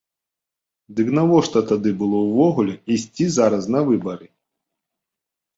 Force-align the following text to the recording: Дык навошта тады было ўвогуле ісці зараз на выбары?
Дык 0.99 1.07
навошта 1.17 1.59
тады 1.71 1.93
было 1.99 2.17
ўвогуле 2.29 2.73
ісці 2.97 3.25
зараз 3.37 3.63
на 3.77 3.81
выбары? 3.91 4.27